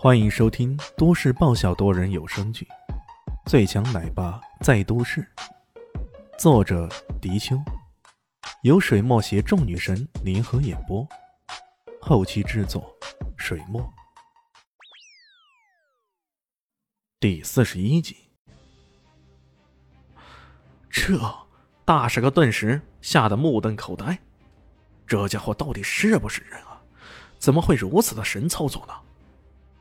[0.00, 2.64] 欢迎收听都市爆笑多人有声剧
[3.50, 5.28] 《最强奶爸在都市》，
[6.38, 6.88] 作者：
[7.20, 7.60] 迪秋，
[8.62, 11.04] 由水墨携众女神联合演播，
[12.00, 12.96] 后期制作：
[13.36, 13.92] 水墨。
[17.18, 18.16] 第四十一集，
[20.88, 21.18] 这
[21.84, 24.16] 大傻哥顿时吓得目瞪口呆，
[25.08, 26.80] 这家伙到底是不是人啊？
[27.40, 28.94] 怎么会如此的神操作呢？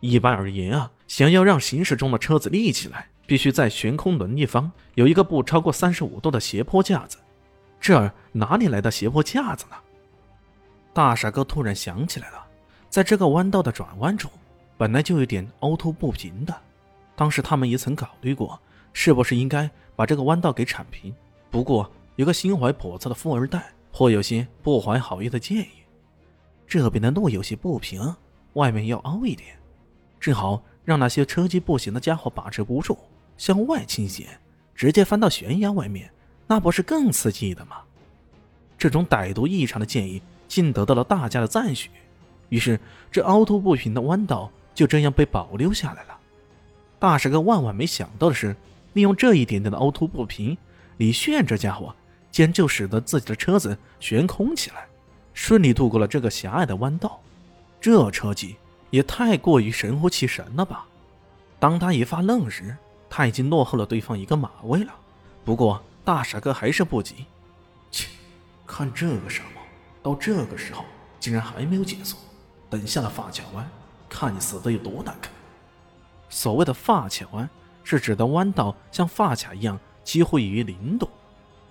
[0.00, 7.18] 一般而言啊，想要让行驶中的车子立起来，必须在悬空轮一方有一个不超过三十五度的斜坡架子。
[7.80, 9.76] 这儿哪里来的斜坡架子呢？
[10.92, 12.46] 大傻哥突然想起来了，
[12.88, 14.30] 在这个弯道的转弯处，
[14.76, 16.54] 本来就有点凹凸不平的。
[17.14, 18.58] 当时他们也曾考虑过，
[18.92, 21.14] 是不是应该把这个弯道给铲平。
[21.50, 25.68] 不过有个心怀叵测的富二代，颇有些不怀好意的建议：
[26.66, 28.14] 这边的路有些不平，
[28.54, 29.56] 外面要凹一点。
[30.26, 32.98] 正好让那些车技不行的家伙把持不住，
[33.38, 34.26] 向外倾斜，
[34.74, 36.10] 直接翻到悬崖外面，
[36.48, 37.76] 那不是更刺激的吗？
[38.76, 41.90] 这种歹毒异常的建议竟得到了大家的赞许，
[42.48, 46.18] 于是这凹凸不平的弯道就这样被保留下来了。
[46.98, 48.56] 大傻哥万万没想到的是，
[48.94, 50.58] 利用这一点点的凹凸不平，
[50.96, 51.94] 李炫这家伙
[52.32, 54.88] 竟然就使得自己的车子悬空起来，
[55.32, 57.20] 顺利度过了这个狭隘的弯道。
[57.80, 58.56] 这车技！
[58.90, 60.86] 也太过于神乎其神了吧！
[61.58, 62.76] 当他一发愣时，
[63.08, 64.94] 他已经落后了对方一个马位了。
[65.44, 67.26] 不过大傻哥还是不急，
[67.90, 68.08] 切，
[68.66, 69.62] 看这个傻帽，
[70.02, 70.84] 到这个时候
[71.18, 72.16] 竟然还没有减速，
[72.68, 73.68] 等下了发卡弯，
[74.08, 75.32] 看你死的有多难看。
[76.28, 77.48] 所谓的发卡弯，
[77.84, 81.08] 是指的弯道像发卡一样几乎于零度。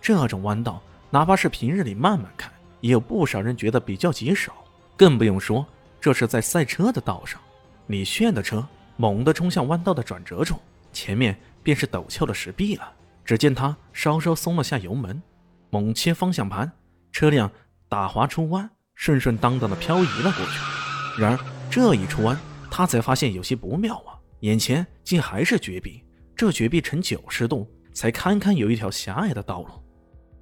[0.00, 4.52] 这种弯道，哪怕是平日里慢慢开，也有不少人觉得比较棘手，
[4.96, 5.66] 更不用说。
[6.04, 7.40] 这是在赛车的道上，
[7.86, 8.62] 李炫的车
[8.98, 10.60] 猛地冲向弯道的转折处，
[10.92, 12.92] 前面便是陡峭的石壁了。
[13.24, 15.22] 只见他稍稍松了下油门，
[15.70, 16.70] 猛切方向盘，
[17.10, 17.50] 车辆
[17.88, 21.22] 打滑出弯，顺顺当当的漂移了过去。
[21.22, 21.38] 然而
[21.70, 22.38] 这一出弯，
[22.70, 24.12] 他才发现有些不妙啊！
[24.40, 26.04] 眼前竟还是绝壁，
[26.36, 29.82] 这绝壁呈九十度，才堪堪有一条狭隘的道路。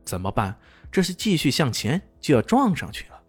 [0.05, 0.59] 怎么办？
[0.91, 3.23] 这是继续向前就要撞上去了。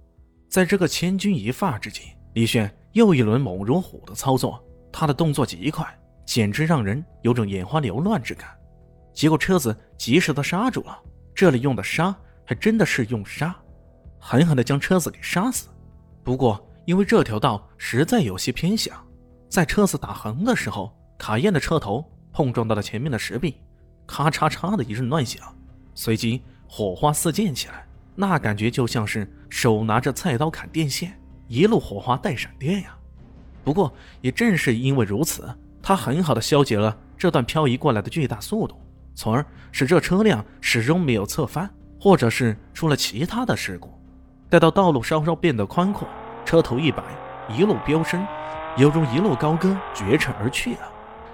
[0.49, 2.01] 在这个千钧一发之际。
[2.33, 5.87] 李炫又一轮猛如虎的操作，他的动作极快，
[6.25, 8.49] 简直让人有种眼花缭乱之感。
[9.13, 10.99] 结果车子及时的刹住了，
[11.35, 13.55] 这里用的刹还真的是用刹，
[14.19, 15.69] 狠狠的将车子给刹死。
[16.23, 19.03] 不过因为这条道实在有些偏狭，
[19.47, 23.61] 在车子打横的时候，卡宴的车头碰撞到了前面的石壁，
[24.07, 25.41] 咔嚓嚓的一阵乱响，
[25.93, 27.85] 随即火花四溅起来，
[28.15, 31.15] 那感觉就像是手拿着菜刀砍电线。
[31.53, 32.97] 一路火花带闪电呀！
[33.63, 35.47] 不过也正是因为如此，
[35.83, 38.75] 他很好的消解了这段漂移过来的巨大速度，
[39.13, 41.69] 从而使这车辆始终没有侧翻，
[41.99, 43.93] 或者是出了其他的事故。
[44.49, 46.07] 待到道路稍稍变得宽阔，
[46.43, 47.03] 车头一摆，
[47.55, 48.25] 一路飙升，
[48.75, 50.91] 犹如一路高歌绝尘而去了。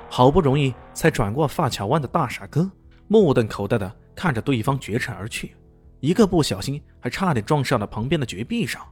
[0.09, 2.69] 好不容易才转过发卡弯的大傻哥，
[3.07, 5.55] 目瞪口呆的看着对方绝尘而去，
[6.01, 8.85] 一个不小心还差点撞上了旁边的绝壁上。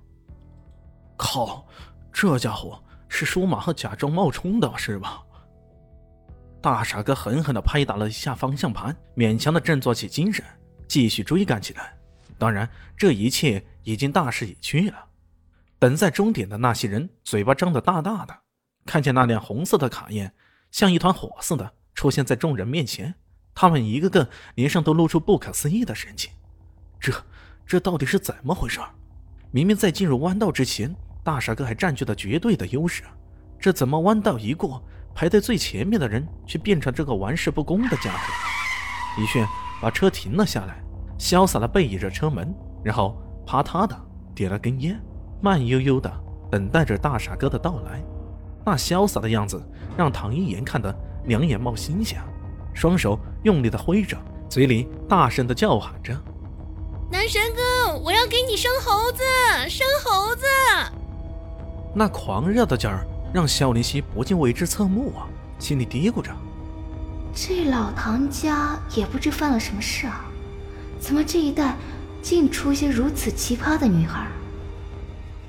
[1.18, 1.68] 靠，
[2.14, 5.22] 这家伙是舒马赫假装冒充的是吧？
[6.62, 10.46] 大傻哥狠狠地拍打了一下方向盘，勉强的振作起精神，
[10.88, 11.96] 继续追赶起来。
[12.38, 15.06] 当然，这一切已经大势已去了。
[15.80, 18.36] 等在终点的那些人嘴巴张得大大的，
[18.86, 20.34] 看见那辆红色的卡宴
[20.72, 23.14] 像一团火似的出现在众人面前，
[23.56, 26.32] 他们一个个脸上都露出不可思议的神情。
[27.00, 27.14] 这，
[27.66, 28.80] 这到底是怎么回事？
[29.52, 30.94] 明明在进入弯道之前。
[31.28, 33.04] 大傻哥还占据了绝对的优势，
[33.60, 34.82] 这怎么弯道一过，
[35.14, 38.34] 排在最前面的人却变成这个玩世不恭的家伙？
[39.18, 39.46] 李炫
[39.82, 40.82] 把车停了下来，
[41.20, 43.94] 潇洒的背倚着车门，然后啪嗒的
[44.34, 44.98] 点了根烟，
[45.42, 46.10] 慢悠悠的
[46.50, 48.02] 等待着大傻哥的到来。
[48.66, 49.62] 那潇洒的样子
[49.98, 52.18] 让唐一言看得两眼冒星星，
[52.74, 54.18] 双手用力的挥着，
[54.48, 56.18] 嘴里大声的叫喊着
[57.12, 59.22] ：“男神哥，我要给你生猴子，
[59.68, 60.46] 生猴子！”
[61.94, 65.28] 那狂热的劲儿让肖林熙不禁为之侧目啊，
[65.60, 66.32] 心里嘀咕着
[67.34, 70.26] ：“这老唐家也不知犯了什么事啊，
[71.00, 71.76] 怎么这一代
[72.22, 74.28] 竟出些如此奇葩的女孩？”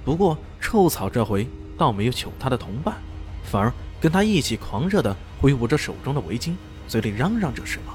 [0.05, 1.47] 不过臭草这回
[1.77, 2.97] 倒没有求他的同伴，
[3.45, 3.71] 反而
[4.01, 6.55] 跟他一起狂热的挥舞着手中的围巾，
[6.87, 7.93] 嘴里嚷嚷着什么：“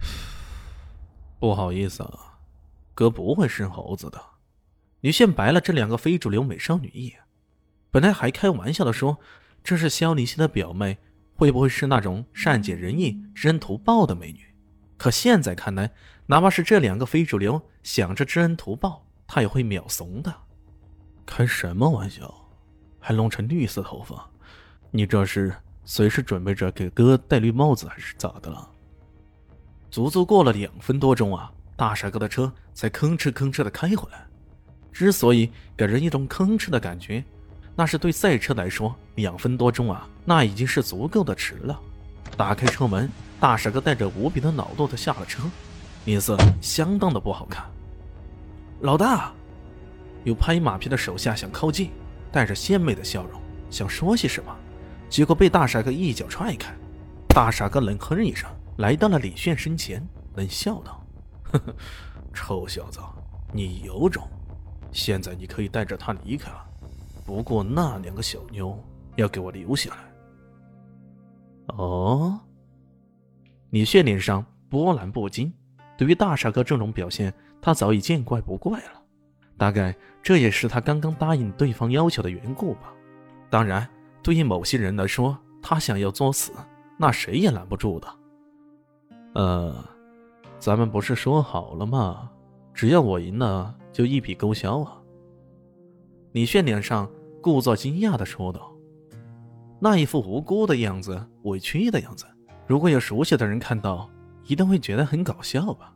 [1.38, 2.40] 不好意思啊，
[2.94, 4.18] 哥不会生猴子的。”
[5.00, 7.20] 李现白了这两个非主流美少女一眼，
[7.90, 9.18] 本来还开玩笑的说
[9.64, 10.98] ：“这是肖离熙的表妹，
[11.34, 14.40] 会不会是那种善解人意、知恩图报的美女？
[14.98, 15.90] 可现在看来，
[16.26, 20.34] 哪怕是这两个非主流，想着知恩图报，他也会秒怂的。
[21.24, 22.32] 开什么玩笑？
[22.98, 24.30] 还弄成绿色头发？
[24.90, 25.54] 你这是
[25.86, 28.70] 随时准备着给哥戴绿帽子，还是咋的了？
[29.90, 34.26] 足足过了两分多钟啊，大傻哥的车才吭哧吭哧的开回来。
[34.92, 37.24] 之所以给人一种吭哧的感觉，
[37.74, 41.78] 那是对赛车来说，两分多钟啊，那已经是足够的迟了。
[42.36, 45.42] 打开车门，大傻哥带着无比的恼怒的下了车，
[46.04, 47.64] 脸色相当的不好看。
[48.80, 49.32] 老大，
[50.24, 51.90] 有拍马屁的手下想靠近，
[52.32, 53.40] 带着献媚的笑容
[53.70, 54.56] 想说些什么，
[55.08, 56.74] 结果被大傻哥一脚踹开。
[57.28, 58.48] 大傻哥冷哼一声。
[58.76, 60.02] 来到了李炫身前，
[60.36, 61.04] 冷笑道
[61.52, 61.74] ：“呵呵，
[62.32, 62.98] 臭小子，
[63.52, 64.26] 你有种！
[64.92, 66.64] 现在你可以带着他离开了，
[67.24, 68.78] 不过那两个小妞
[69.16, 69.96] 要给我留下来。”
[71.76, 72.40] 哦，
[73.70, 75.52] 李炫脸上波澜不惊。
[75.96, 79.02] 对于大傻哥这种表现，他早已见怪不怪了。
[79.56, 82.92] 大概这也是他刚刚答应对方要求的缘故吧。
[83.50, 83.86] 当然，
[84.22, 86.52] 对于某些人来说，他想要作死，
[86.96, 88.08] 那谁也拦不住的。
[89.34, 89.84] 呃，
[90.58, 92.30] 咱们不是说好了吗？
[92.72, 95.00] 只要我赢了，就一笔勾销啊！
[96.32, 97.10] 李炫脸上
[97.42, 98.72] 故作惊讶的说道，
[99.78, 102.24] 那一副无辜的样子，委屈的样子，
[102.66, 104.08] 如果有熟悉的人看到，
[104.46, 105.94] 一定会觉得很搞笑吧？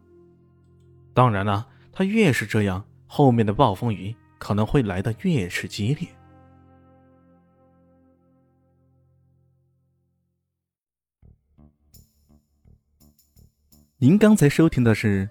[1.15, 6.09] 当然了，他越是这样，后面的暴风雨可能会来的越是激烈。
[13.97, 15.27] 您刚才收听的是《